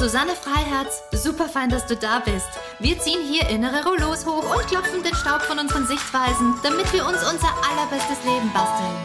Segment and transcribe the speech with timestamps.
[0.00, 1.02] Susanne Freiherz.
[1.12, 2.48] Super fein, dass du da bist.
[2.78, 7.06] Wir ziehen hier innere Rollos hoch und klopfen den Staub von unseren Sichtweisen, damit wir
[7.06, 8.96] uns unser allerbestes Leben basteln.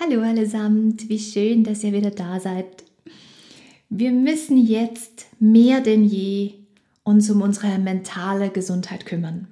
[0.00, 2.84] Hallo allesamt, wie schön, dass ihr wieder da seid.
[3.90, 6.54] Wir müssen jetzt mehr denn je
[7.04, 9.46] uns um unsere mentale Gesundheit kümmern.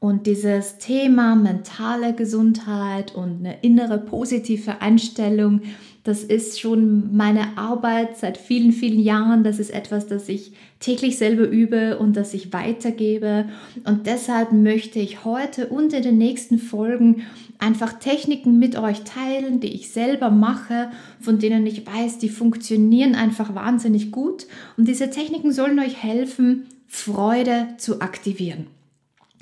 [0.00, 5.62] Und dieses Thema mentale Gesundheit und eine innere positive Einstellung,
[6.06, 9.42] das ist schon meine Arbeit seit vielen, vielen Jahren.
[9.42, 13.46] Das ist etwas, das ich täglich selber übe und das ich weitergebe.
[13.82, 17.22] Und deshalb möchte ich heute und in den nächsten Folgen
[17.58, 20.90] einfach Techniken mit euch teilen, die ich selber mache,
[21.20, 24.46] von denen ich weiß, die funktionieren einfach wahnsinnig gut.
[24.76, 28.68] Und diese Techniken sollen euch helfen, Freude zu aktivieren.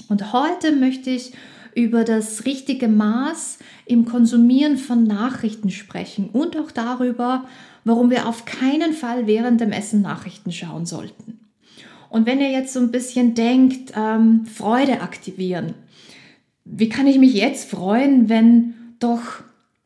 [0.09, 1.33] Und heute möchte ich
[1.75, 7.45] über das richtige Maß im Konsumieren von Nachrichten sprechen und auch darüber,
[7.85, 11.41] warum wir auf keinen Fall während dem Essen Nachrichten schauen sollten.
[12.11, 15.75] Und wenn ihr jetzt so ein bisschen denkt, ähm, Freude aktivieren,
[16.65, 19.43] wie kann ich mich jetzt freuen, wenn doch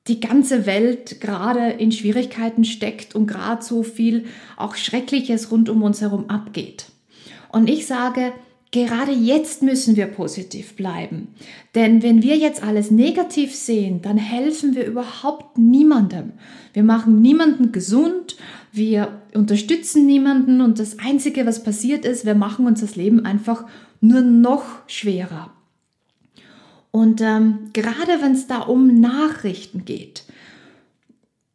[0.06, 5.82] die ganze Welt gerade in Schwierigkeiten steckt und gerade so viel auch Schreckliches rund um
[5.82, 6.86] uns herum abgeht?
[7.50, 8.32] Und ich sage,
[8.70, 11.28] Gerade jetzt müssen wir positiv bleiben.
[11.74, 16.32] Denn wenn wir jetzt alles negativ sehen, dann helfen wir überhaupt niemandem.
[16.74, 18.36] Wir machen niemanden gesund,
[18.70, 23.64] wir unterstützen niemanden und das Einzige, was passiert ist, wir machen uns das Leben einfach
[24.02, 25.50] nur noch schwerer.
[26.90, 30.24] Und ähm, gerade wenn es da um Nachrichten geht,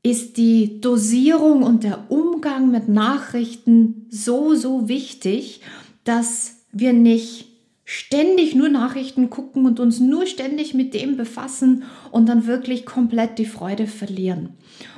[0.02, 5.62] ist die Dosierung und der Umgang mit Nachrichten so, so wichtig,
[6.04, 7.48] dass wir nicht
[7.86, 13.38] ständig nur Nachrichten gucken und uns nur ständig mit dem befassen und dann wirklich komplett
[13.38, 14.50] die Freude verlieren.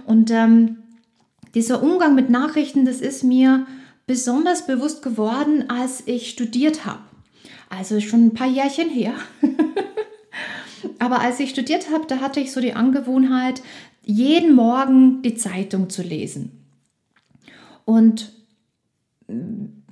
[0.06, 0.78] Und ähm,
[1.54, 3.66] dieser Umgang mit Nachrichten, das ist mir
[4.08, 7.04] besonders bewusst geworden, als ich studiert habe.
[7.70, 9.14] Also schon ein paar Jährchen her.
[11.00, 13.62] Aber als ich studiert habe, da hatte ich so die Angewohnheit,
[14.04, 16.52] jeden Morgen die Zeitung zu lesen.
[17.84, 18.32] Und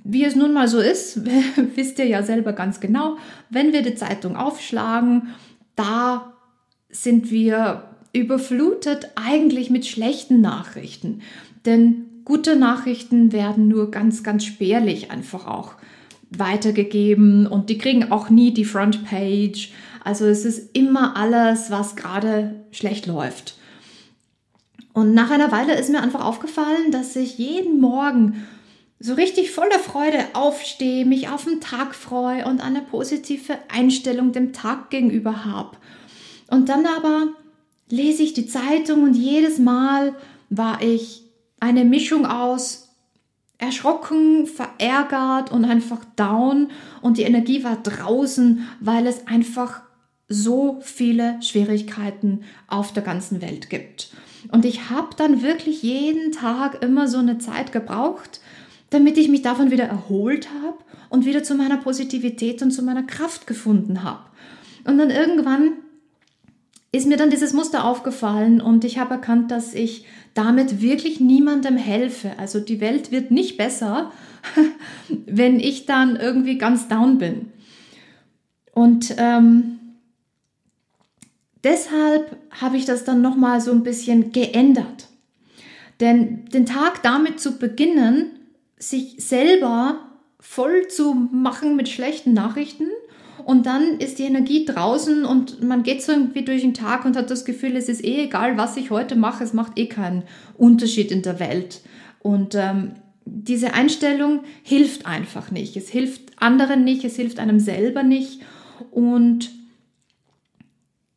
[0.04, 1.20] wie es nun mal so ist,
[1.74, 3.16] wisst ihr ja selber ganz genau,
[3.50, 5.28] wenn wir die Zeitung aufschlagen,
[5.74, 6.34] da
[6.90, 11.22] sind wir überflutet eigentlich mit schlechten Nachrichten.
[11.64, 15.74] Denn gute Nachrichten werden nur ganz, ganz spärlich einfach auch
[16.30, 19.72] weitergegeben und die kriegen auch nie die Frontpage.
[20.04, 23.56] Also es ist immer alles, was gerade schlecht läuft.
[24.92, 28.44] Und nach einer Weile ist mir einfach aufgefallen, dass ich jeden Morgen
[28.98, 34.52] so richtig voller Freude aufstehe, mich auf den Tag freue und eine positive Einstellung dem
[34.52, 35.76] Tag gegenüber habe.
[36.48, 37.28] Und dann aber
[37.88, 40.14] lese ich die Zeitung und jedes Mal
[40.48, 41.24] war ich
[41.60, 42.88] eine Mischung aus
[43.58, 49.82] erschrocken, verärgert und einfach down und die Energie war draußen, weil es einfach
[50.28, 54.10] so viele Schwierigkeiten auf der ganzen Welt gibt.
[54.50, 58.40] Und ich habe dann wirklich jeden Tag immer so eine Zeit gebraucht,
[58.94, 60.78] damit ich mich davon wieder erholt habe
[61.10, 64.20] und wieder zu meiner Positivität und zu meiner Kraft gefunden habe.
[64.84, 65.72] Und dann irgendwann
[66.92, 71.76] ist mir dann dieses Muster aufgefallen und ich habe erkannt, dass ich damit wirklich niemandem
[71.76, 72.38] helfe.
[72.38, 74.12] Also die Welt wird nicht besser,
[75.26, 77.46] wenn ich dann irgendwie ganz down bin.
[78.72, 79.80] Und ähm,
[81.64, 85.08] deshalb habe ich das dann nochmal so ein bisschen geändert.
[85.98, 88.33] Denn den Tag damit zu beginnen,
[88.78, 89.98] sich selber
[90.40, 92.88] voll zu machen mit schlechten Nachrichten
[93.44, 97.16] und dann ist die Energie draußen und man geht so irgendwie durch den Tag und
[97.16, 100.22] hat das Gefühl, es ist eh egal, was ich heute mache, es macht eh keinen
[100.56, 101.82] Unterschied in der Welt.
[102.20, 102.92] Und ähm,
[103.26, 105.76] diese Einstellung hilft einfach nicht.
[105.76, 108.40] Es hilft anderen nicht, es hilft einem selber nicht.
[108.90, 109.50] Und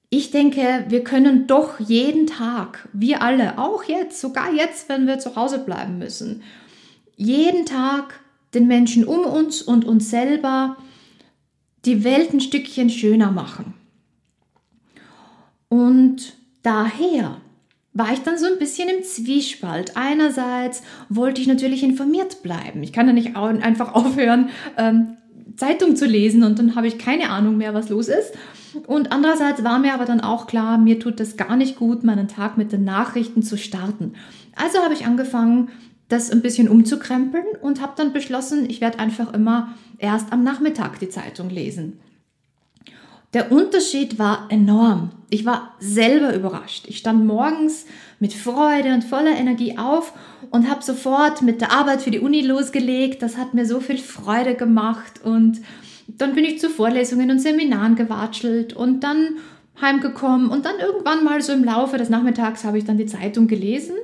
[0.10, 5.20] ich denke, wir können doch jeden Tag, wir alle, auch jetzt, sogar jetzt, wenn wir
[5.20, 6.44] zu Hause bleiben müssen,
[7.18, 8.22] jeden Tag
[8.54, 10.78] den Menschen um uns und uns selber
[11.84, 13.74] die Welt ein Stückchen schöner machen.
[15.70, 16.34] Und
[16.64, 17.42] daher
[17.94, 19.98] war ich dann so ein bisschen im Zwiespalt.
[19.98, 22.84] Einerseits wollte ich natürlich informiert bleiben.
[22.84, 25.18] Ich kann ja nicht einfach aufhören, ähm,
[25.56, 28.34] Zeitung zu lesen und dann habe ich keine Ahnung mehr, was los ist.
[28.86, 32.28] Und andererseits war mir aber dann auch klar, mir tut es gar nicht gut, meinen
[32.28, 34.14] Tag mit den Nachrichten zu starten.
[34.56, 35.70] Also habe ich angefangen,
[36.10, 41.00] das ein bisschen umzukrempeln und habe dann beschlossen, ich werde einfach immer erst am Nachmittag
[41.00, 42.00] die Zeitung lesen.
[43.34, 45.12] Der Unterschied war enorm.
[45.30, 46.86] Ich war selber überrascht.
[46.88, 47.86] Ich stand morgens
[48.20, 50.14] mit Freude und voller Energie auf
[50.50, 53.22] und habe sofort mit der Arbeit für die Uni losgelegt.
[53.22, 55.60] Das hat mir so viel Freude gemacht und
[56.08, 59.38] dann bin ich zu Vorlesungen und Seminaren gewatschelt und dann
[59.82, 63.48] heimgekommen und dann irgendwann mal so im Laufe des Nachmittags habe ich dann die Zeitung
[63.48, 63.96] gelesen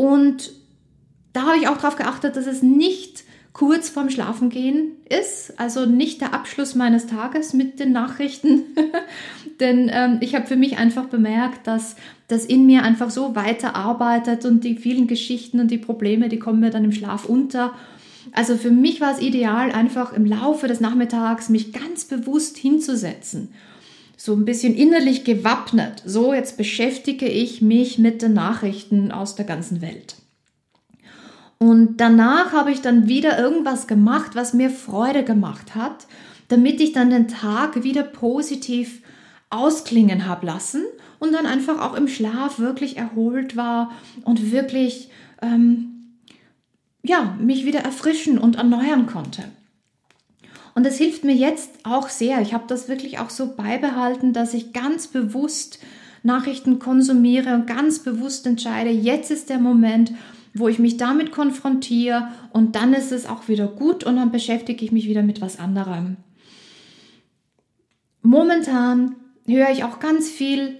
[0.00, 0.52] und
[1.34, 6.22] da habe ich auch darauf geachtet, dass es nicht kurz vorm Schlafengehen ist, also nicht
[6.22, 8.62] der Abschluss meines Tages mit den Nachrichten,
[9.60, 11.96] denn ähm, ich habe für mich einfach bemerkt, dass
[12.28, 16.60] das in mir einfach so weiterarbeitet und die vielen Geschichten und die Probleme, die kommen
[16.60, 17.74] mir dann im Schlaf unter.
[18.32, 23.52] Also für mich war es ideal, einfach im Laufe des Nachmittags mich ganz bewusst hinzusetzen,
[24.22, 26.02] so ein bisschen innerlich gewappnet.
[26.04, 30.16] So, jetzt beschäftige ich mich mit den Nachrichten aus der ganzen Welt.
[31.56, 36.06] Und danach habe ich dann wieder irgendwas gemacht, was mir Freude gemacht hat,
[36.48, 39.00] damit ich dann den Tag wieder positiv
[39.48, 40.82] ausklingen habe lassen
[41.18, 43.90] und dann einfach auch im Schlaf wirklich erholt war
[44.24, 45.08] und wirklich
[45.40, 46.18] ähm,
[47.02, 49.44] ja, mich wieder erfrischen und erneuern konnte.
[50.74, 52.40] Und das hilft mir jetzt auch sehr.
[52.40, 55.80] Ich habe das wirklich auch so beibehalten, dass ich ganz bewusst
[56.22, 60.12] Nachrichten konsumiere und ganz bewusst entscheide, jetzt ist der Moment,
[60.54, 64.84] wo ich mich damit konfrontiere und dann ist es auch wieder gut und dann beschäftige
[64.84, 66.16] ich mich wieder mit was anderem.
[68.22, 69.14] Momentan
[69.46, 70.76] höre ich auch ganz viel,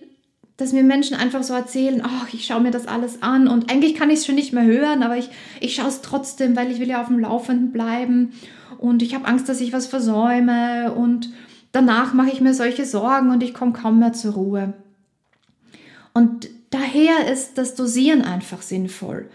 [0.57, 3.95] dass mir Menschen einfach so erzählen, ach, ich schaue mir das alles an und eigentlich
[3.95, 6.81] kann ich es schon nicht mehr hören, aber ich, ich schaue es trotzdem, weil ich
[6.81, 8.33] will ja auf dem Laufenden bleiben
[8.79, 11.31] und ich habe Angst, dass ich was versäume und
[11.73, 14.75] danach mache ich mir solche Sorgen und ich komme kaum mehr zur Ruhe.
[16.13, 19.29] Und daher ist das Dosieren einfach sinnvoll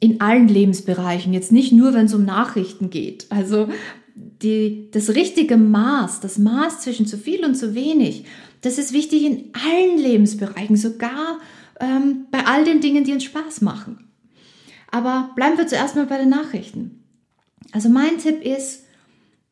[0.00, 3.26] in allen Lebensbereichen, jetzt nicht nur, wenn es um Nachrichten geht.
[3.30, 3.68] Also
[4.14, 8.24] die, das richtige Maß, das Maß zwischen zu viel und zu wenig,
[8.62, 11.38] das ist wichtig in allen Lebensbereichen, sogar
[11.80, 14.08] ähm, bei all den Dingen, die uns Spaß machen.
[14.90, 17.04] Aber bleiben wir zuerst mal bei den Nachrichten.
[17.72, 18.84] Also mein Tipp ist,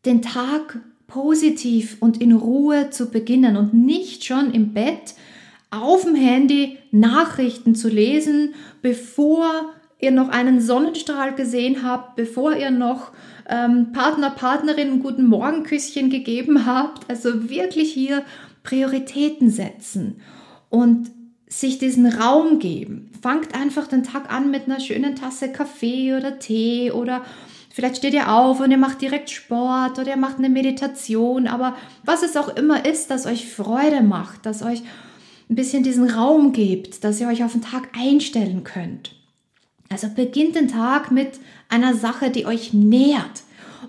[0.05, 5.15] den Tag positiv und in Ruhe zu beginnen und nicht schon im Bett
[5.71, 12.71] auf dem Handy Nachrichten zu lesen, bevor ihr noch einen Sonnenstrahl gesehen habt, bevor ihr
[12.71, 13.13] noch
[13.49, 17.09] ähm, Partner, Partnerin ein guten Morgenküsschen gegeben habt.
[17.09, 18.23] Also wirklich hier
[18.63, 20.21] Prioritäten setzen
[20.69, 21.11] und
[21.49, 23.11] sich diesen Raum geben.
[23.23, 27.25] Fangt einfach den Tag an mit einer schönen Tasse Kaffee oder Tee oder
[27.77, 31.77] vielleicht steht ihr auf und ihr macht direkt Sport oder ihr macht eine Meditation, aber
[32.05, 34.83] was es auch immer ist, das euch Freude macht, das euch
[35.51, 39.15] ein bisschen diesen Raum gibt, dass ihr euch auf den Tag einstellen könnt.
[39.91, 41.39] Also beginnt den Tag mit
[41.69, 43.43] einer Sache, die euch nährt.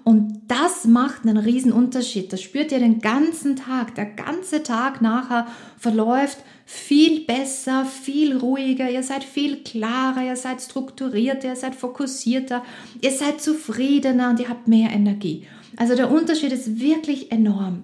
[0.07, 2.31] Und das macht einen riesen Unterschied.
[2.31, 3.93] Das spürt ihr den ganzen Tag.
[3.95, 8.89] Der ganze Tag nachher verläuft viel besser, viel ruhiger.
[8.89, 12.63] Ihr seid viel klarer, ihr seid strukturierter, ihr seid fokussierter,
[13.01, 15.45] ihr seid zufriedener und ihr habt mehr Energie.
[15.75, 17.83] Also der Unterschied ist wirklich enorm.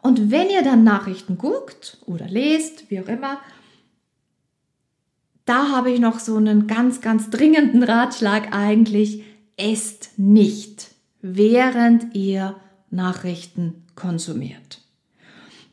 [0.00, 3.40] Und wenn ihr dann Nachrichten guckt oder lest, wie auch immer,
[5.44, 9.24] da habe ich noch so einen ganz, ganz dringenden Ratschlag eigentlich.
[9.56, 12.56] Esst nicht, während ihr
[12.90, 14.80] Nachrichten konsumiert.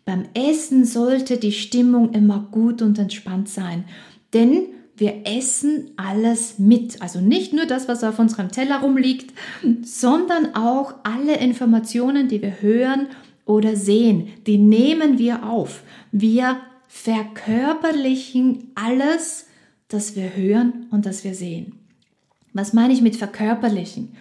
[0.05, 3.85] Beim Essen sollte die Stimmung immer gut und entspannt sein,
[4.33, 4.65] denn
[4.97, 7.01] wir essen alles mit.
[7.01, 9.33] Also nicht nur das, was auf unserem Teller rumliegt,
[9.83, 13.07] sondern auch alle Informationen, die wir hören
[13.45, 15.83] oder sehen, die nehmen wir auf.
[16.11, 16.57] Wir
[16.88, 19.47] verkörperlichen alles,
[19.88, 21.80] das wir hören und das wir sehen.
[22.53, 24.15] Was meine ich mit verkörperlichen?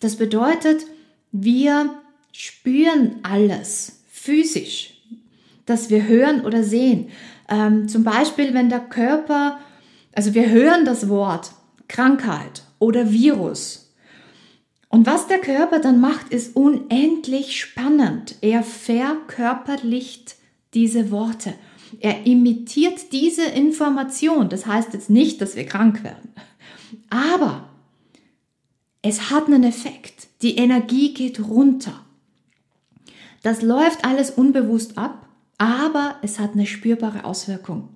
[0.00, 0.84] Das bedeutet,
[1.32, 1.94] wir
[2.32, 4.94] spüren alles physisch,
[5.66, 7.08] das wir hören oder sehen.
[7.48, 9.58] Ähm, zum Beispiel, wenn der Körper,
[10.12, 11.52] also wir hören das Wort
[11.88, 13.94] Krankheit oder Virus.
[14.88, 18.36] Und was der Körper dann macht, ist unendlich spannend.
[18.42, 20.36] Er verkörperlicht
[20.74, 21.54] diese Worte.
[22.00, 24.48] Er imitiert diese Information.
[24.48, 26.32] Das heißt jetzt nicht, dass wir krank werden.
[27.10, 27.68] Aber
[29.02, 30.28] es hat einen Effekt.
[30.42, 32.04] Die Energie geht runter.
[33.42, 35.28] Das läuft alles unbewusst ab,
[35.58, 37.88] aber es hat eine spürbare Auswirkung.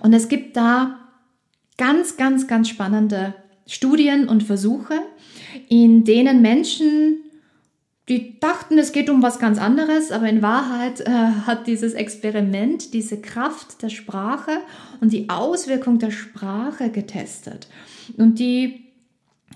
[0.00, 0.98] Und es gibt da
[1.78, 3.34] ganz, ganz, ganz spannende
[3.66, 5.00] Studien und Versuche,
[5.68, 7.24] in denen Menschen
[8.08, 12.92] die dachten, es geht um was ganz anderes, aber in Wahrheit äh, hat dieses Experiment
[12.92, 14.58] diese Kraft der Sprache
[15.00, 17.66] und die Auswirkung der Sprache getestet.
[18.18, 18.83] Und die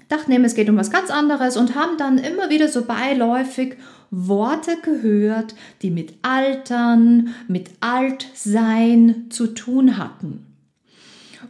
[0.09, 3.77] dachten eben, es geht um was ganz anderes und haben dann immer wieder so beiläufig
[4.11, 10.45] Worte gehört, die mit Altern, mit Altsein zu tun hatten.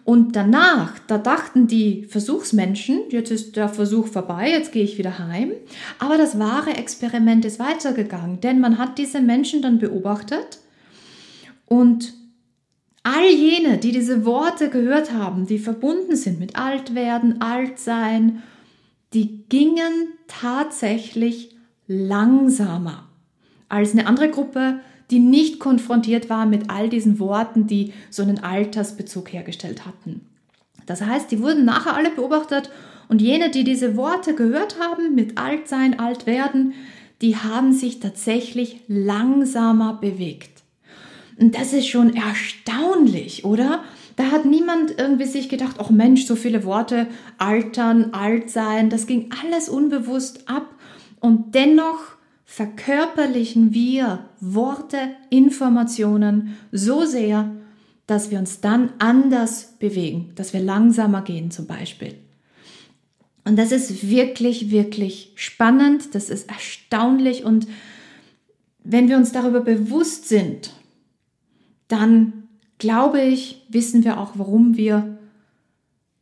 [0.04, 5.18] Und danach, da dachten die Versuchsmenschen, jetzt ist der Versuch vorbei, jetzt gehe ich wieder
[5.18, 5.52] heim.
[5.98, 10.58] Aber das wahre Experiment ist weitergegangen, denn man hat diese Menschen dann beobachtet
[11.66, 12.14] und
[13.08, 18.42] all jene, die diese Worte gehört haben, die verbunden sind mit Altwerden, Altsein,
[19.14, 23.08] die gingen tatsächlich langsamer
[23.70, 28.40] als eine andere Gruppe, die nicht konfrontiert war mit all diesen Worten, die so einen
[28.40, 30.26] Altersbezug hergestellt hatten.
[30.84, 32.70] Das heißt, die wurden nachher alle beobachtet
[33.08, 36.74] und jene, die diese Worte gehört haben, mit Altsein, Altwerden,
[37.22, 40.57] die haben sich tatsächlich langsamer bewegt.
[41.38, 43.84] Und das ist schon erstaunlich, oder?
[44.16, 47.06] Da hat niemand irgendwie sich gedacht, ach Mensch, so viele Worte,
[47.38, 50.74] altern, alt sein, das ging alles unbewusst ab.
[51.20, 52.00] Und dennoch
[52.44, 54.98] verkörperlichen wir Worte,
[55.30, 57.52] Informationen so sehr,
[58.06, 62.14] dass wir uns dann anders bewegen, dass wir langsamer gehen zum Beispiel.
[63.44, 67.68] Und das ist wirklich, wirklich spannend, das ist erstaunlich und
[68.82, 70.72] wenn wir uns darüber bewusst sind,
[71.88, 72.44] dann
[72.78, 75.18] glaube ich, wissen wir auch, warum wir,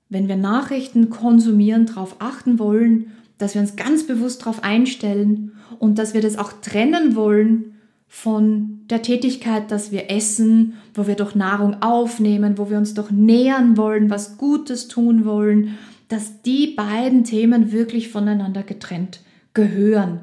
[0.09, 5.99] wenn wir Nachrichten konsumieren, darauf achten wollen, dass wir uns ganz bewusst darauf einstellen und
[5.99, 7.75] dass wir das auch trennen wollen
[8.09, 13.11] von der Tätigkeit, dass wir essen, wo wir doch Nahrung aufnehmen, wo wir uns doch
[13.11, 15.77] nähern wollen, was Gutes tun wollen,
[16.09, 19.21] dass die beiden Themen wirklich voneinander getrennt
[19.55, 20.21] gehören.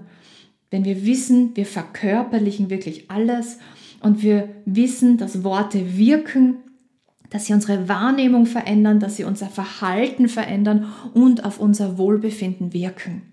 [0.71, 3.59] Wenn wir wissen, wir verkörperlichen wirklich alles
[4.03, 6.57] und wir wissen, dass Worte wirken,
[7.29, 13.23] dass sie unsere Wahrnehmung verändern, dass sie unser Verhalten verändern und auf unser Wohlbefinden wirken.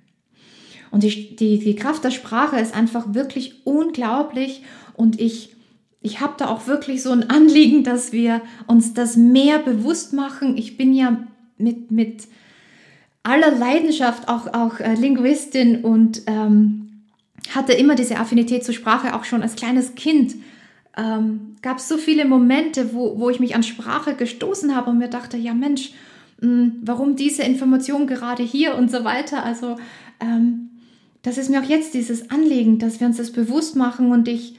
[0.90, 4.62] Und die, die, die Kraft der Sprache ist einfach wirklich unglaublich
[4.94, 5.54] und ich,
[6.00, 10.56] ich habe da auch wirklich so ein Anliegen, dass wir uns das mehr bewusst machen.
[10.56, 11.26] Ich bin ja
[11.58, 12.28] mit, mit
[13.22, 17.02] aller Leidenschaft auch, auch äh, Linguistin und ähm,
[17.54, 20.36] hatte immer diese Affinität zur Sprache auch schon als kleines Kind.
[21.00, 24.98] Ähm, gab es so viele Momente, wo, wo ich mich an Sprache gestoßen habe und
[24.98, 25.92] mir dachte, ja Mensch,
[26.40, 29.44] mh, hm, warum diese Information gerade hier und so weiter.
[29.44, 29.76] Also
[30.20, 30.70] ähm,
[31.22, 34.58] das ist mir auch jetzt dieses Anliegen, dass wir uns das bewusst machen und ich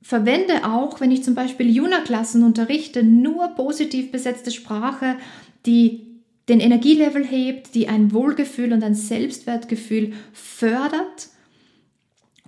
[0.00, 5.16] verwende auch, wenn ich zum Beispiel Juna-Klassen unterrichte, nur positiv besetzte Sprache,
[5.66, 6.14] die
[6.48, 11.28] den Energielevel hebt, die ein Wohlgefühl und ein Selbstwertgefühl fördert.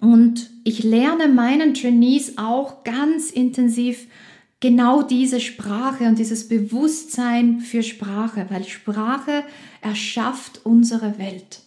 [0.01, 4.07] Und ich lerne meinen Trainees auch ganz intensiv
[4.61, 9.45] genau diese Sprache und dieses Bewusstsein für Sprache, weil Sprache
[9.83, 11.61] erschafft unsere Welt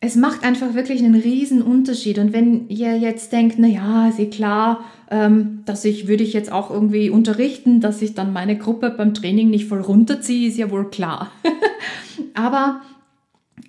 [0.00, 2.18] es macht einfach wirklich einen riesen Unterschied.
[2.18, 6.32] Und wenn ihr jetzt denkt, na ja, ist eh klar, ähm, dass ich, würde ich
[6.32, 10.56] jetzt auch irgendwie unterrichten, dass ich dann meine Gruppe beim Training nicht voll runterziehe, ist
[10.56, 11.32] ja wohl klar.
[12.34, 12.80] Aber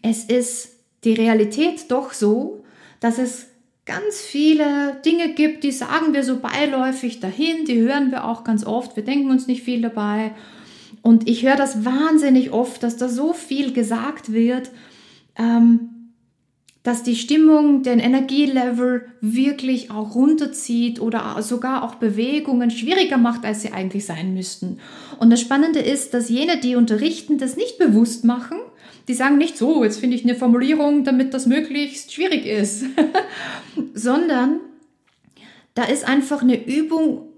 [0.03, 2.63] es ist die Realität doch so,
[2.99, 3.47] dass es
[3.89, 8.63] ganz viele Dinge gibt, die sagen wir so beiläufig dahin, die hören wir auch ganz
[8.63, 10.31] oft, wir denken uns nicht viel dabei.
[11.01, 14.69] Und ich höre das wahnsinnig oft, dass da so viel gesagt wird.
[15.35, 15.89] Ähm,
[16.83, 23.61] dass die Stimmung den Energielevel wirklich auch runterzieht oder sogar auch Bewegungen schwieriger macht, als
[23.63, 24.79] sie eigentlich sein müssten.
[25.19, 28.57] Und das Spannende ist, dass jene, die unterrichten, das nicht bewusst machen.
[29.09, 32.85] Die sagen nicht so, jetzt finde ich eine Formulierung, damit das möglichst schwierig ist,
[33.95, 34.59] sondern
[35.73, 37.28] da ist einfach eine Übung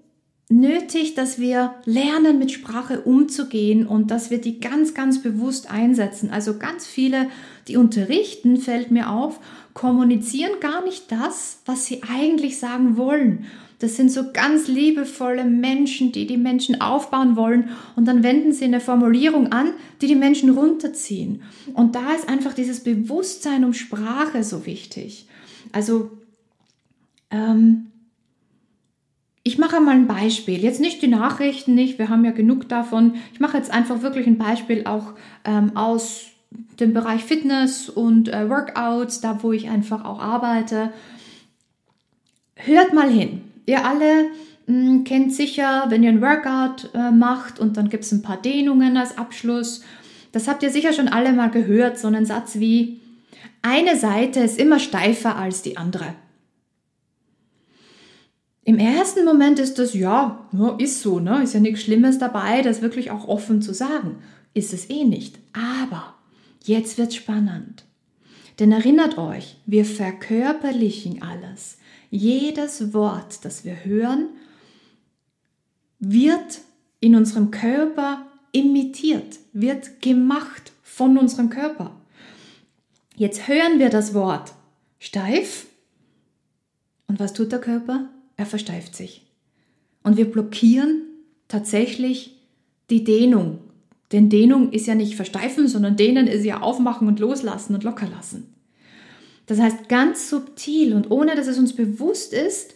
[0.52, 6.30] nötig, dass wir lernen, mit Sprache umzugehen und dass wir die ganz, ganz bewusst einsetzen.
[6.30, 7.28] Also ganz viele,
[7.68, 9.40] die unterrichten, fällt mir auf,
[9.74, 13.46] kommunizieren gar nicht das, was sie eigentlich sagen wollen.
[13.80, 18.66] Das sind so ganz liebevolle Menschen, die die Menschen aufbauen wollen und dann wenden sie
[18.66, 21.42] eine Formulierung an, die die Menschen runterziehen.
[21.74, 25.28] Und da ist einfach dieses Bewusstsein um Sprache so wichtig.
[25.72, 26.12] Also
[27.32, 27.91] ähm,
[29.44, 30.60] ich mache mal ein Beispiel.
[30.60, 33.16] Jetzt nicht die Nachrichten, nicht, wir haben ja genug davon.
[33.34, 35.14] Ich mache jetzt einfach wirklich ein Beispiel auch
[35.46, 36.26] ähm, aus
[36.80, 40.92] dem Bereich Fitness und äh, Workouts, da wo ich einfach auch arbeite.
[42.56, 43.42] Hört mal hin.
[43.66, 44.26] Ihr alle
[44.68, 48.22] mh, hm, kennt sicher, wenn ihr ein Workout äh, macht und dann gibt es ein
[48.22, 49.84] paar Dehnungen als Abschluss.
[50.34, 53.02] Das habt ihr sicher schon alle mal gehört, so einen Satz wie,
[53.64, 56.16] eine Seite ist immer steifer als die andere.
[58.72, 60.48] Im ersten Moment ist das, ja,
[60.78, 61.44] ist so, ne?
[61.44, 64.20] ist ja nichts Schlimmes dabei, das wirklich auch offen zu sagen.
[64.54, 65.40] Ist es eh nicht.
[65.52, 66.16] Aber
[66.64, 67.84] jetzt wird spannend.
[68.60, 71.80] Denn erinnert euch, wir verkörperlichen alles.
[72.12, 74.30] Jedes Wort, das wir hören,
[76.00, 76.62] wird
[77.02, 81.92] in unserem Körper imitiert, wird gemacht von unserem Körper.
[83.18, 84.54] Jetzt hören wir das Wort
[84.98, 85.68] steif.
[87.08, 88.08] Und was tut der Körper?
[88.42, 89.22] Er versteift sich.
[90.02, 91.04] Und wir blockieren
[91.48, 92.40] tatsächlich
[92.90, 93.60] die Dehnung.
[94.12, 98.08] Denn Dehnung ist ja nicht versteifen, sondern dehnen ist ja aufmachen und loslassen und locker
[98.08, 98.52] lassen.
[99.46, 102.74] Das heißt, ganz subtil und ohne dass es uns bewusst ist,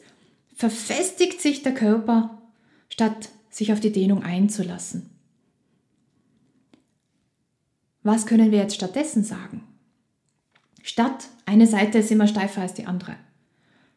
[0.54, 2.44] verfestigt sich der Körper,
[2.88, 5.10] statt sich auf die Dehnung einzulassen.
[8.04, 9.64] Was können wir jetzt stattdessen sagen?
[10.84, 13.16] Statt eine Seite ist immer steifer als die andere.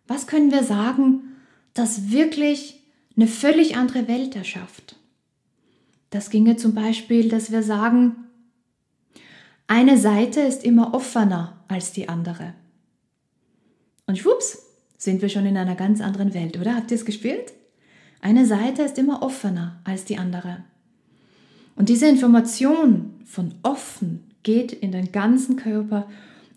[0.06, 1.27] Was können wir sagen,
[1.78, 2.82] das wirklich
[3.16, 4.96] eine völlig andere Welt erschafft?
[6.10, 8.16] Das ginge zum Beispiel, dass wir sagen,
[9.66, 12.54] eine Seite ist immer offener als die andere.
[14.06, 14.62] Und schwupps,
[14.96, 16.74] sind wir schon in einer ganz anderen Welt, oder?
[16.74, 17.52] Habt ihr es gespürt?
[18.20, 20.64] Eine Seite ist immer offener als die andere.
[21.76, 26.08] Und diese Information von offen geht in den ganzen Körper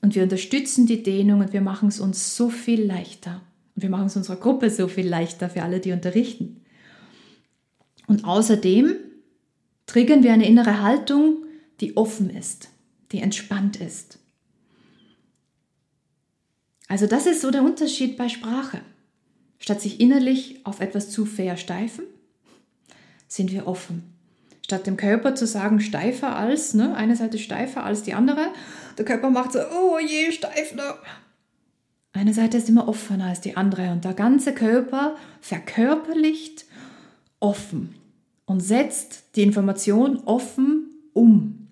[0.01, 3.41] und wir unterstützen die Dehnung und wir machen es uns so viel leichter.
[3.75, 6.61] Und wir machen es unserer Gruppe so viel leichter für alle, die unterrichten.
[8.07, 8.95] Und außerdem
[9.85, 11.45] triggern wir eine innere Haltung,
[11.79, 12.69] die offen ist,
[13.11, 14.19] die entspannt ist.
[16.87, 18.81] Also das ist so der Unterschied bei Sprache.
[19.59, 22.03] Statt sich innerlich auf etwas zu versteifen,
[23.27, 24.13] sind wir offen.
[24.63, 28.47] Statt dem Körper zu sagen, steifer als, ne, eine Seite steifer als die andere,
[28.97, 30.83] der Körper macht so, oh je, steif, ne.
[32.13, 36.65] Eine Seite ist immer offener als die andere und der ganze Körper verkörperlicht
[37.39, 37.95] offen
[38.45, 41.67] und setzt die Information offen um.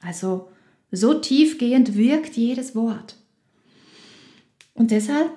[0.00, 0.48] Also
[0.90, 3.16] so tiefgehend wirkt jedes Wort.
[4.74, 5.32] Und deshalb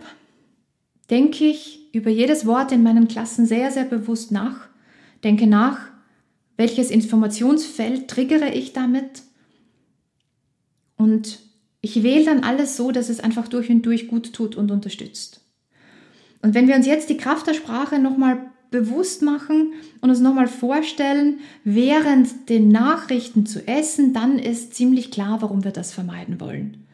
[1.10, 4.68] denke ich über jedes Wort in meinen Klassen sehr, sehr bewusst nach.
[5.24, 5.80] Denke nach,
[6.58, 9.24] welches Informationsfeld triggere ich damit.
[10.98, 11.40] Und
[11.82, 15.42] ich wähle dann alles so, dass es einfach durch und durch gut tut und unterstützt.
[16.42, 18.40] Und wenn wir uns jetzt die Kraft der Sprache nochmal
[18.72, 25.42] bewusst machen und uns nochmal vorstellen, während den Nachrichten zu essen, dann ist ziemlich klar,
[25.42, 26.86] warum wir das vermeiden wollen.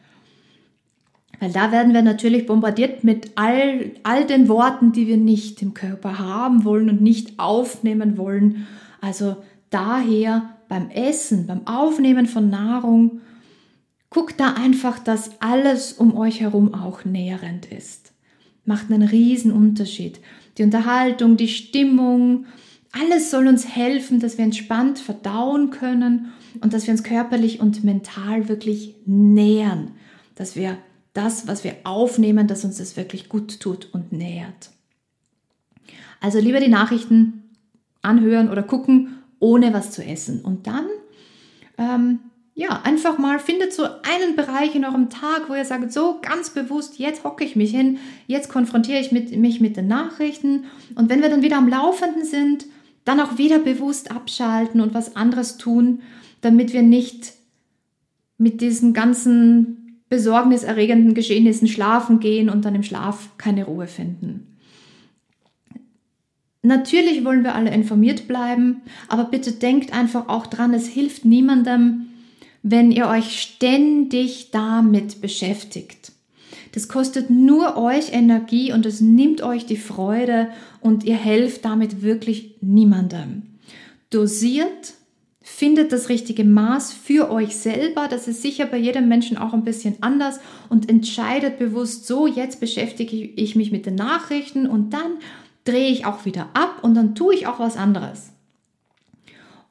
[1.38, 5.74] Weil da werden wir natürlich bombardiert mit all, all den Worten, die wir nicht im
[5.74, 8.66] Körper haben wollen und nicht aufnehmen wollen.
[9.02, 9.36] Also
[9.68, 13.20] daher beim Essen, beim Aufnehmen von Nahrung,
[14.16, 18.14] guckt da einfach, dass alles um euch herum auch nährend ist.
[18.64, 20.20] Macht einen riesen Unterschied.
[20.56, 22.46] Die Unterhaltung, die Stimmung,
[22.92, 27.84] alles soll uns helfen, dass wir entspannt verdauen können und dass wir uns körperlich und
[27.84, 29.90] mental wirklich nähern,
[30.34, 30.78] dass wir
[31.12, 34.70] das, was wir aufnehmen, dass uns das wirklich gut tut und nährt.
[36.22, 37.42] Also lieber die Nachrichten
[38.00, 40.40] anhören oder gucken, ohne was zu essen.
[40.40, 40.86] Und dann,
[41.76, 42.20] ähm,
[42.58, 46.48] ja, einfach mal findet so einen Bereich in eurem Tag, wo ihr sagt, so ganz
[46.48, 50.64] bewusst, jetzt hocke ich mich hin, jetzt konfrontiere ich mit, mich mit den Nachrichten.
[50.94, 52.64] Und wenn wir dann wieder am Laufenden sind,
[53.04, 56.00] dann auch wieder bewusst abschalten und was anderes tun,
[56.40, 57.34] damit wir nicht
[58.38, 64.56] mit diesen ganzen besorgniserregenden Geschehnissen schlafen gehen und dann im Schlaf keine Ruhe finden.
[66.62, 72.05] Natürlich wollen wir alle informiert bleiben, aber bitte denkt einfach auch dran, es hilft niemandem,
[72.68, 76.10] wenn ihr euch ständig damit beschäftigt.
[76.72, 80.48] Das kostet nur euch Energie und es nimmt euch die Freude
[80.80, 83.42] und ihr helft damit wirklich niemandem.
[84.10, 84.94] Dosiert
[85.48, 88.08] Findet das richtige Maß für euch selber.
[88.08, 92.58] Das ist sicher bei jedem Menschen auch ein bisschen anders und entscheidet bewusst so, jetzt
[92.58, 95.18] beschäftige ich mich mit den Nachrichten und dann
[95.64, 98.32] drehe ich auch wieder ab und dann tue ich auch was anderes.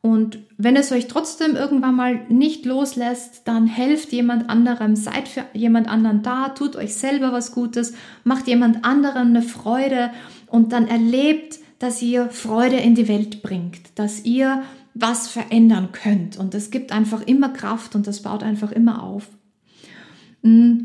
[0.06, 5.46] Und wenn es euch trotzdem irgendwann mal nicht loslässt, dann helft jemand anderem, seid für
[5.54, 10.12] jemand anderen da, tut euch selber was Gutes, macht jemand anderem eine Freude
[10.46, 14.62] und dann erlebt, dass ihr Freude in die Welt bringt, dass ihr
[14.94, 16.38] was verändern könnt.
[16.38, 19.28] Und es gibt einfach immer Kraft und das baut einfach immer auf.
[20.44, 20.82] Mm.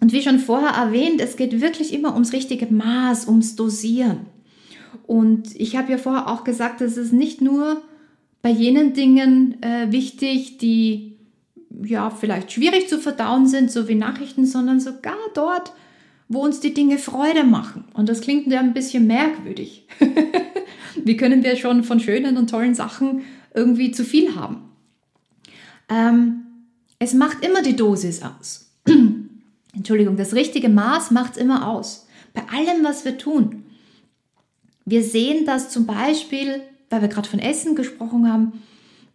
[0.00, 4.20] Und wie schon vorher erwähnt, es geht wirklich immer ums richtige Maß, ums Dosieren.
[5.06, 7.82] Und ich habe ja vorher auch gesagt, es ist nicht nur
[8.44, 11.16] bei jenen Dingen äh, wichtig, die
[11.82, 15.72] ja vielleicht schwierig zu verdauen sind, so wie Nachrichten, sondern sogar dort,
[16.28, 17.86] wo uns die Dinge Freude machen.
[17.94, 19.88] Und das klingt ja ein bisschen merkwürdig.
[21.04, 23.22] wie können wir schon von schönen und tollen Sachen
[23.54, 24.68] irgendwie zu viel haben?
[25.88, 26.42] Ähm,
[26.98, 28.74] es macht immer die Dosis aus.
[29.74, 32.08] Entschuldigung, das richtige Maß macht es immer aus.
[32.34, 33.64] Bei allem, was wir tun.
[34.84, 36.60] Wir sehen das zum Beispiel,
[36.94, 38.52] weil wir gerade von Essen gesprochen haben,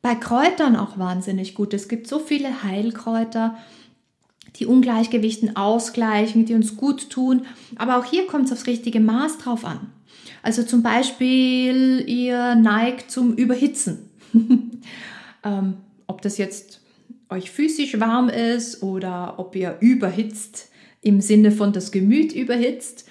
[0.02, 1.74] bei Kräutern auch wahnsinnig gut.
[1.74, 3.58] Es gibt so viele Heilkräuter,
[4.58, 7.44] die Ungleichgewichten ausgleichen, die uns gut tun.
[7.78, 9.80] Aber auch hier kommt es aufs richtige Maß drauf an.
[10.44, 14.10] Also zum Beispiel, ihr neigt zum Überhitzen.
[15.44, 16.82] ähm, ob das jetzt
[17.30, 20.70] euch physisch warm ist oder ob ihr überhitzt
[21.02, 23.06] im Sinne von das Gemüt überhitzt,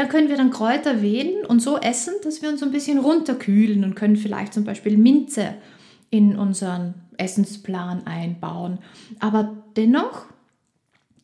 [0.00, 3.84] dann können wir dann Kräuter wählen und so essen, dass wir uns ein bisschen runterkühlen
[3.84, 5.56] und können vielleicht zum Beispiel Minze
[6.08, 8.78] in unseren Essensplan einbauen.
[9.18, 10.24] Aber dennoch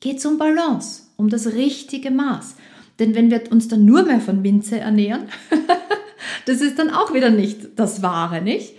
[0.01, 2.57] geht es um Balance, um das richtige Maß.
[2.99, 5.23] Denn wenn wir uns dann nur mehr von Minze ernähren,
[6.45, 8.75] das ist dann auch wieder nicht das Wahre, nicht?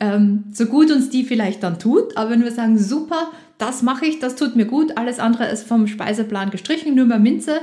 [0.00, 4.06] Ähm, so gut uns die vielleicht dann tut, aber wenn wir sagen, super, das mache
[4.06, 7.60] ich, das tut mir gut, alles andere ist vom Speiseplan gestrichen, nur mehr Minze,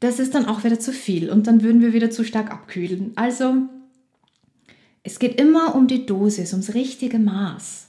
[0.00, 3.12] das ist dann auch wieder zu viel und dann würden wir wieder zu stark abkühlen.
[3.16, 3.54] Also
[5.02, 7.88] es geht immer um die Dosis, ums richtige Maß.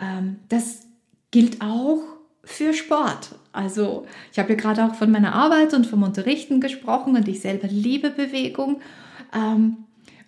[0.00, 0.82] Ähm, das
[1.30, 2.02] gilt auch
[2.44, 3.36] für Sport.
[3.52, 7.40] Also ich habe ja gerade auch von meiner Arbeit und vom Unterrichten gesprochen und ich
[7.40, 8.80] selber liebe Bewegung.
[9.32, 9.78] Ähm,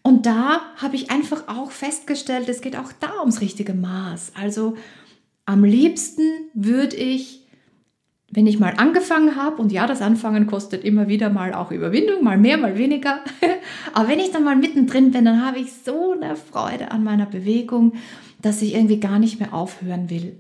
[0.03, 4.33] und da habe ich einfach auch festgestellt, es geht auch da ums richtige Maß.
[4.41, 4.77] Also
[5.45, 6.23] am liebsten
[6.55, 7.46] würde ich,
[8.37, 12.23] wenn ich mal angefangen habe, und ja, das Anfangen kostet immer wieder mal auch Überwindung,
[12.23, 13.21] mal mehr, mal weniger,
[13.95, 17.25] aber wenn ich dann mal mittendrin bin, dann habe ich so eine Freude an meiner
[17.25, 17.95] Bewegung,
[18.43, 20.37] dass ich irgendwie gar nicht mehr aufhören will.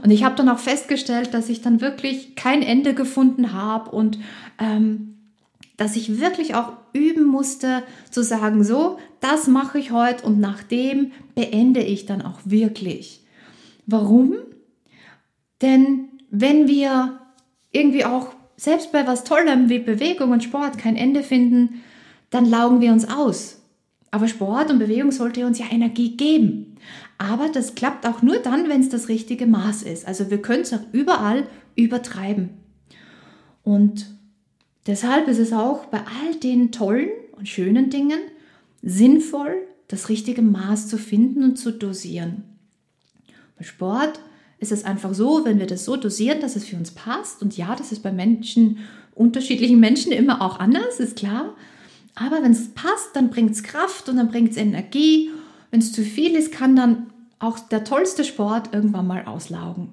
[0.00, 4.20] Und ich habe dann auch festgestellt, dass ich dann wirklich kein Ende gefunden habe und
[4.60, 5.16] ähm,
[5.76, 7.82] dass ich wirklich auch üben musste,
[8.12, 13.24] zu sagen, so, das mache ich heute und nach dem beende ich dann auch wirklich.
[13.86, 14.34] Warum?
[15.62, 17.19] Denn wenn wir
[17.72, 21.82] irgendwie auch selbst bei was Tollem wie Bewegung und Sport kein Ende finden,
[22.30, 23.62] dann laugen wir uns aus.
[24.10, 26.76] Aber Sport und Bewegung sollte uns ja Energie geben.
[27.18, 30.06] Aber das klappt auch nur dann, wenn es das richtige Maß ist.
[30.06, 32.50] Also wir können es auch überall übertreiben.
[33.62, 34.06] Und
[34.86, 38.18] Deshalb ist es auch bei all den tollen und schönen Dingen
[38.82, 39.54] sinnvoll,
[39.88, 42.44] das richtige Maß zu finden und zu dosieren.
[43.56, 44.20] Bei Sport
[44.60, 47.42] ist es einfach so, wenn wir das so dosieren, dass es für uns passt.
[47.42, 48.78] Und ja, das ist bei Menschen,
[49.14, 51.54] unterschiedlichen Menschen immer auch anders, ist klar.
[52.14, 55.30] Aber wenn es passt, dann bringt es Kraft und dann bringt es Energie.
[55.70, 57.06] Wenn es zu viel ist, kann dann
[57.38, 59.88] auch der tollste Sport irgendwann mal auslaugen.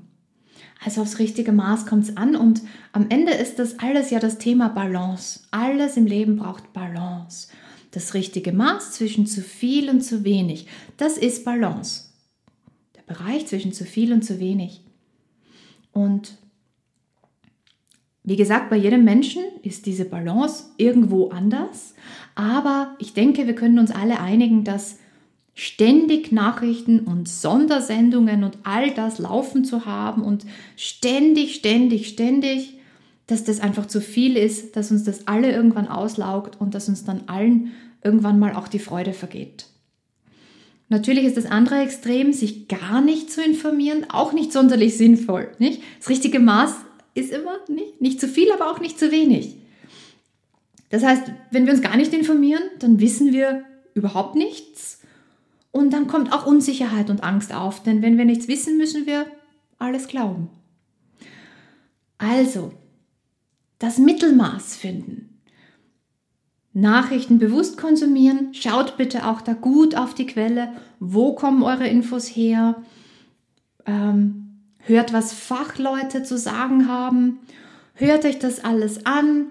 [0.84, 4.38] Also aufs richtige Maß kommt es an und am Ende ist das alles ja das
[4.38, 5.42] Thema Balance.
[5.50, 7.48] Alles im Leben braucht Balance.
[7.92, 12.07] Das richtige Maß zwischen zu viel und zu wenig, das ist Balance.
[13.08, 14.82] Bereich zwischen zu viel und zu wenig.
[15.92, 16.38] Und
[18.24, 21.96] wie gesagt, bei jedem Menschen ist diese Balance irgendwo anders,
[22.36, 25.00] aber ich denke, wir können uns alle einigen, dass
[25.54, 32.78] ständig Nachrichten und Sondersendungen und all das laufen zu haben und ständig, ständig, ständig,
[33.26, 37.06] dass das einfach zu viel ist, dass uns das alle irgendwann auslaugt und dass uns
[37.06, 37.72] dann allen
[38.04, 39.68] irgendwann mal auch die Freude vergeht.
[40.90, 45.52] Natürlich ist das andere Extrem, sich gar nicht zu informieren, auch nicht sonderlich sinnvoll.
[45.60, 45.82] Nicht?
[46.00, 46.76] Das richtige Maß
[47.14, 49.56] ist immer nicht, nicht zu viel, aber auch nicht zu wenig.
[50.90, 55.02] Das heißt, wenn wir uns gar nicht informieren, dann wissen wir überhaupt nichts
[55.72, 59.26] und dann kommt auch Unsicherheit und Angst auf, denn wenn wir nichts wissen, müssen wir
[59.80, 60.50] alles glauben.
[62.18, 62.72] Also,
[63.80, 65.27] das Mittelmaß finden.
[66.78, 68.54] Nachrichten bewusst konsumieren.
[68.54, 70.70] Schaut bitte auch da gut auf die Quelle.
[71.00, 72.76] Wo kommen eure Infos her?
[73.86, 77.40] Ähm, hört, was Fachleute zu sagen haben.
[77.96, 79.48] Hört euch das alles an.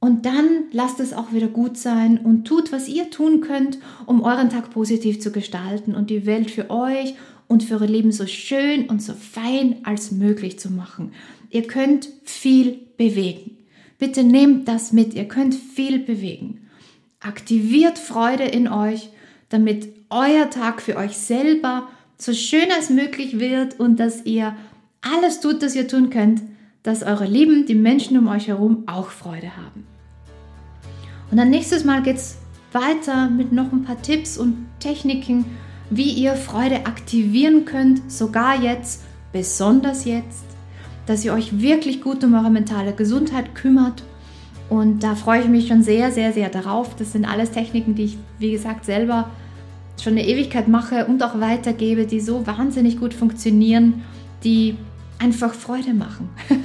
[0.00, 4.22] Und dann lasst es auch wieder gut sein und tut, was ihr tun könnt, um
[4.22, 7.14] euren Tag positiv zu gestalten und die Welt für euch
[7.46, 11.12] und für euer Leben so schön und so fein als möglich zu machen.
[11.50, 13.53] Ihr könnt viel bewegen.
[13.98, 16.68] Bitte nehmt das mit, ihr könnt viel bewegen.
[17.20, 19.10] Aktiviert Freude in euch,
[19.48, 24.56] damit euer Tag für euch selber so schön als möglich wird und dass ihr
[25.00, 26.42] alles tut, was ihr tun könnt,
[26.82, 29.86] dass eure Lieben, die Menschen um euch herum auch Freude haben.
[31.30, 32.36] Und dann nächstes Mal geht es
[32.72, 35.44] weiter mit noch ein paar Tipps und Techniken,
[35.90, 39.02] wie ihr Freude aktivieren könnt, sogar jetzt
[39.32, 40.44] besonders jetzt,
[41.06, 44.02] dass ihr euch wirklich gut um eure mentale Gesundheit kümmert.
[44.70, 46.96] Und da freue ich mich schon sehr, sehr, sehr darauf.
[46.96, 49.30] Das sind alles Techniken, die ich, wie gesagt, selber
[50.02, 54.02] schon eine Ewigkeit mache und auch weitergebe, die so wahnsinnig gut funktionieren,
[54.42, 54.76] die
[55.18, 56.28] einfach Freude machen.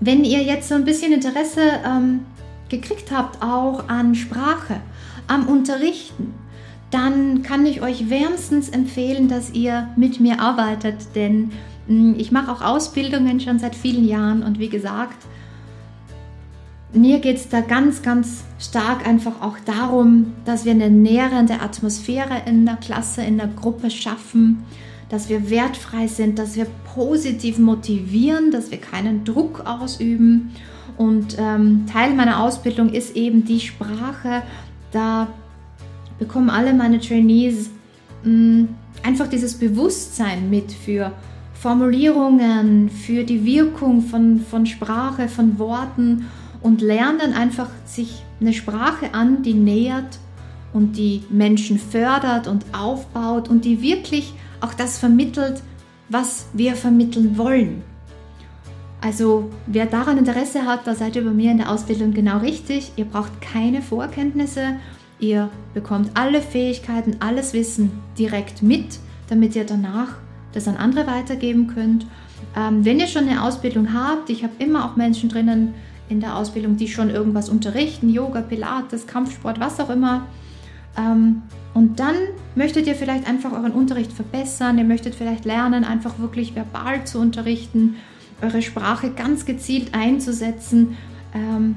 [0.00, 2.20] Wenn ihr jetzt so ein bisschen Interesse ähm,
[2.68, 4.80] gekriegt habt, auch an Sprache,
[5.26, 6.34] am Unterrichten,
[6.90, 11.50] dann kann ich euch wärmstens empfehlen, dass ihr mit mir arbeitet, denn
[11.86, 15.16] mh, hm, ich mache auch Ausbildungen schon seit vielen Jahren und wie gesagt,
[16.92, 22.42] mir geht es da ganz, ganz stark einfach auch darum, dass wir eine nährende Atmosphäre
[22.46, 24.64] in der Klasse, in der Gruppe schaffen,
[25.08, 30.50] dass wir wertfrei sind, dass wir positiv motivieren, dass wir keinen Druck ausüben.
[30.96, 34.42] Und ähm, Teil meiner Ausbildung ist eben die Sprache.
[34.92, 35.28] Da
[36.20, 37.70] bekommen alle meine Trainees
[38.22, 38.66] mm,
[39.02, 41.10] einfach dieses Bewusstsein mit für
[41.54, 46.26] Formulierungen, für die Wirkung von, von Sprache, von Worten
[46.62, 50.18] und lernen einfach sich eine Sprache an, die nähert
[50.72, 55.62] und die Menschen fördert und aufbaut und die wirklich auch das vermittelt,
[56.08, 57.82] was wir vermitteln wollen.
[59.00, 62.92] Also wer daran Interesse hat, da seid ihr bei mir in der Ausbildung genau richtig.
[62.96, 64.76] Ihr braucht keine Vorkenntnisse.
[65.20, 70.14] Ihr bekommt alle Fähigkeiten, alles Wissen direkt mit, damit ihr danach
[70.52, 72.06] das an andere weitergeben könnt.
[72.56, 75.74] Ähm, wenn ihr schon eine Ausbildung habt, ich habe immer auch Menschen drinnen,
[76.08, 80.26] in der Ausbildung, die schon irgendwas unterrichten, Yoga, Pilates, Kampfsport, was auch immer.
[80.98, 82.16] Ähm, und dann
[82.56, 87.20] möchtet ihr vielleicht einfach euren Unterricht verbessern, ihr möchtet vielleicht lernen, einfach wirklich verbal zu
[87.20, 87.94] unterrichten,
[88.42, 90.96] eure Sprache ganz gezielt einzusetzen
[91.32, 91.76] ähm,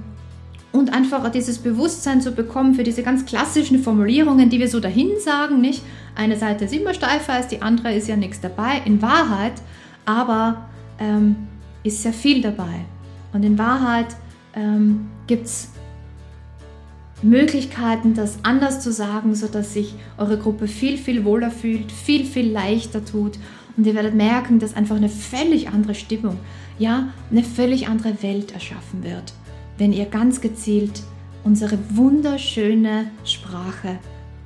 [0.73, 5.11] und einfach dieses Bewusstsein zu bekommen für diese ganz klassischen Formulierungen, die wir so dahin
[5.23, 5.83] sagen, nicht?
[6.15, 9.53] Eine Seite ist immer steifer als die andere, ist ja nichts dabei, in Wahrheit,
[10.05, 10.67] aber
[10.99, 11.35] ähm,
[11.83, 12.85] ist sehr viel dabei.
[13.33, 14.07] Und in Wahrheit
[14.55, 15.69] ähm, gibt es
[17.21, 22.51] Möglichkeiten, das anders zu sagen, sodass sich eure Gruppe viel, viel wohler fühlt, viel, viel
[22.51, 23.37] leichter tut.
[23.77, 26.37] Und ihr werdet merken, dass einfach eine völlig andere Stimmung,
[26.77, 29.33] ja, eine völlig andere Welt erschaffen wird,
[29.77, 31.03] wenn ihr ganz gezielt
[31.43, 33.97] unsere wunderschöne Sprache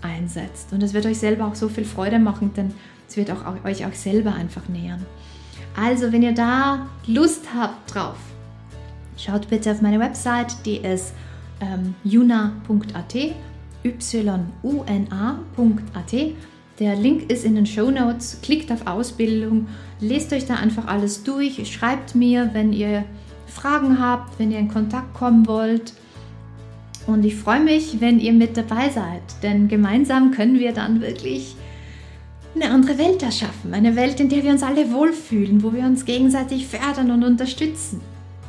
[0.02, 0.74] einsetzt.
[0.74, 2.74] Und es wird euch selber auch so viel Freude machen, denn
[3.08, 5.06] es wird auch euch auch selber einfach nähern.
[5.76, 8.18] Also, wenn ihr da Lust habt drauf,
[9.18, 11.14] Schaut bitte auf meine Website, die ist
[11.60, 13.16] ähm, yuna.at,
[13.84, 14.54] y-u-n-a.at.
[16.80, 18.40] Der Link ist in den Show Notes.
[18.44, 19.68] Klickt auf Ausbildung,
[20.00, 23.06] lest euch da einfach alles durch, schreibt mir, wenn ihr
[23.48, 25.94] Fragen habt, wenn ihr in Kontakt kommen wollt.
[27.06, 31.56] Und ich freue mich, wenn ihr mit dabei seid, denn gemeinsam können wir dann wirklich
[32.54, 33.74] eine andere Welt erschaffen.
[33.74, 38.02] Eine Welt, in der wir uns alle wohlfühlen, wo wir uns gegenseitig fördern und unterstützen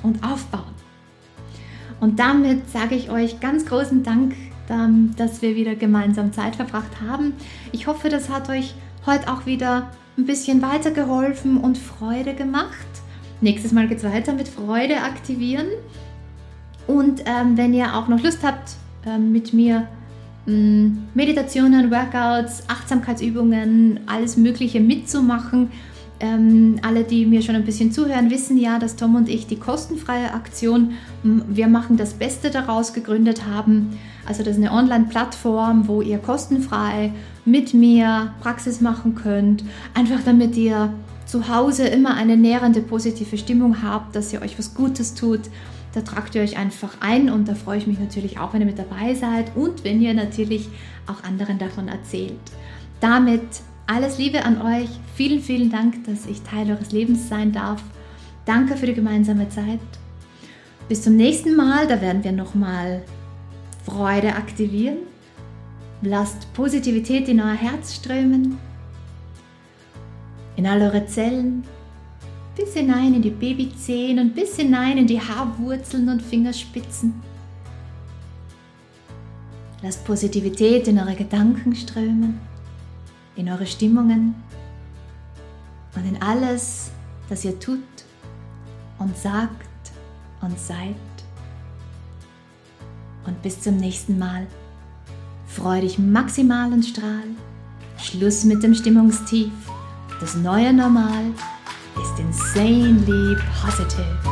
[0.02, 0.74] und aufbauen.
[2.00, 4.34] Und damit sage ich euch ganz großen Dank,
[4.70, 7.34] ähm, dass wir wieder gemeinsam Zeit verbracht haben.
[7.72, 8.74] Ich hoffe, das hat euch
[9.06, 12.86] heute auch wieder ein bisschen weitergeholfen und Freude gemacht.
[13.40, 15.66] Nächstes Mal geht es weiter mit Freude aktivieren.
[16.86, 18.72] Und ähm, wenn ihr auch noch Lust habt,
[19.06, 19.86] ähm, mit mir
[20.46, 25.70] ähm, Meditationen, Workouts, Achtsamkeitsübungen, alles Mögliche mitzumachen,
[26.20, 29.56] ähm, alle, die mir schon ein bisschen zuhören, wissen ja, dass Tom und ich die
[29.56, 33.96] kostenfreie Aktion Wir machen das Beste daraus gegründet haben.
[34.26, 37.12] Also das ist eine Online-Plattform, wo ihr kostenfrei
[37.44, 39.62] mit mir Praxis machen könnt.
[39.94, 40.92] Einfach damit ihr
[41.28, 45.42] zu Hause immer eine nährende, positive Stimmung habt, dass ihr euch was Gutes tut.
[45.92, 48.66] Da tragt ihr euch einfach ein und da freue ich mich natürlich auch, wenn ihr
[48.66, 50.68] mit dabei seid und wenn ihr natürlich
[51.06, 52.40] auch anderen davon erzählt.
[53.00, 53.42] Damit
[53.86, 54.88] alles Liebe an euch.
[55.14, 57.82] Vielen, vielen Dank, dass ich Teil eures Lebens sein darf.
[58.46, 59.80] Danke für die gemeinsame Zeit.
[60.88, 63.02] Bis zum nächsten Mal, da werden wir nochmal
[63.84, 64.98] Freude aktivieren.
[66.00, 68.58] Lasst Positivität in euer Herz strömen,
[70.58, 71.64] in all eure Zellen,
[72.54, 77.14] bis hinein in die Babyzehen und bis hinein in die Haarwurzeln und Fingerspitzen.
[79.82, 82.40] Lasst Positivität in eure Gedanken strömen
[83.38, 84.34] in eure Stimmungen
[85.94, 86.90] und in alles,
[87.28, 87.78] das ihr tut
[88.98, 89.92] und sagt
[90.40, 90.96] und seid.
[93.24, 94.46] Und bis zum nächsten Mal.
[95.46, 97.28] Freu dich maximal und strahl.
[97.96, 99.52] Schluss mit dem Stimmungstief.
[100.20, 101.32] Das neue Normal
[101.96, 104.27] ist insanely positive.